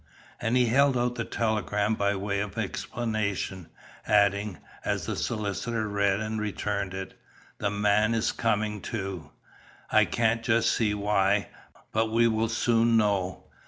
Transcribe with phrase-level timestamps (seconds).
[0.39, 3.67] And he held out the telegram by way of explanation,
[4.07, 7.13] adding, as the solicitor read and returned it,
[7.59, 9.29] "The man is coming, too.
[9.91, 11.49] I can't just see why.
[11.91, 13.43] But we will soon know.